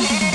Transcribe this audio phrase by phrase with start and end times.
[0.00, 0.29] Yes.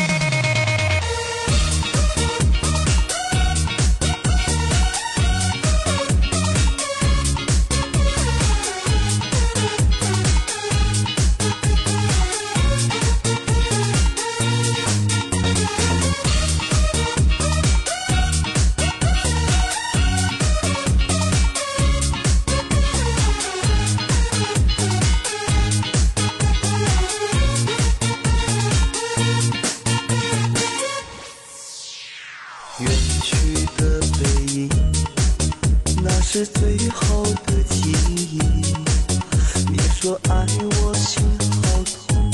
[40.05, 41.23] 说爱我心
[41.63, 42.31] 好痛，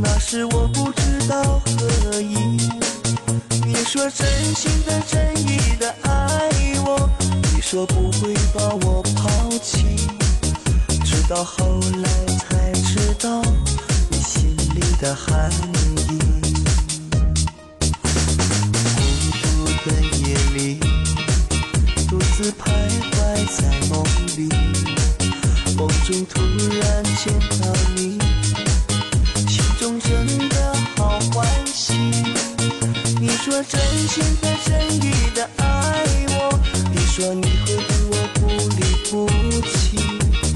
[0.00, 2.36] 那时我不知道何意。
[3.66, 6.48] 你说真心的真意的爱
[6.86, 7.10] 我，
[7.52, 9.28] 你说不会把我抛
[9.60, 10.06] 弃，
[11.04, 13.42] 直到后来才知道
[14.08, 15.50] 你心里的含
[16.12, 16.41] 义。
[27.02, 28.18] 见到你，
[29.48, 31.94] 心中真的好欢喜。
[33.20, 35.64] 你说真心的真意的爱
[36.28, 36.58] 我，
[36.90, 38.40] 你说你会对我不
[38.76, 38.80] 离
[39.10, 39.28] 不
[39.68, 39.96] 弃，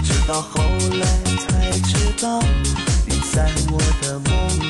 [0.02, 0.62] 直到后
[1.00, 1.06] 来
[1.38, 2.40] 才知道
[3.06, 4.65] 你在我的梦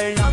[0.00, 0.29] 不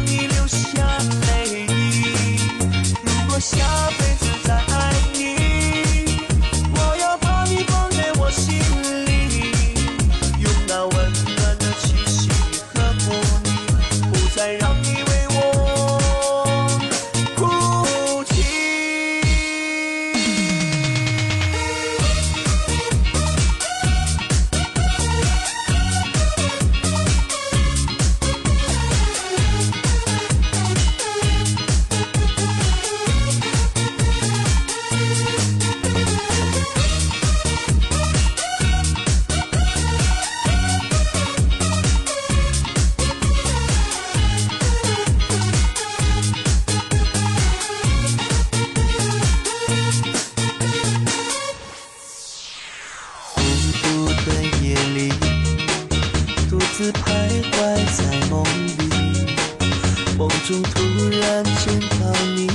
[60.47, 62.47] 中突然见到你，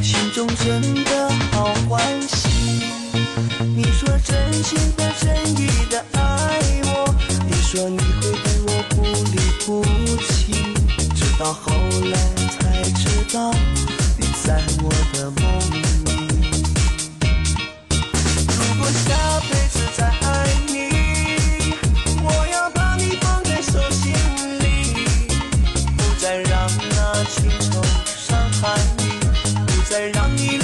[0.00, 2.84] 心中真的好欢喜。
[3.74, 7.12] 你说真心的真意的爱我，
[7.48, 9.02] 你说你会对我不
[9.32, 9.84] 离不
[10.22, 10.52] 弃，
[11.16, 11.72] 直到后
[12.12, 12.16] 来
[12.56, 13.52] 才知道
[14.16, 15.61] 你在我的梦。
[27.24, 29.04] 情愁伤害你
[29.66, 30.61] 不再让你